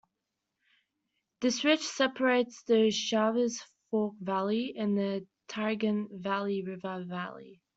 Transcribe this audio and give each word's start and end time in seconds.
This 1.41 1.63
ridge 1.63 1.83
separates 1.83 2.63
the 2.63 2.89
Shavers 2.89 3.61
Fork 3.91 4.15
valley 4.19 4.73
from 4.75 4.95
the 4.95 5.27
Tygart 5.47 6.07
Valley 6.23 6.63
River 6.63 7.05
valley. 7.07 7.61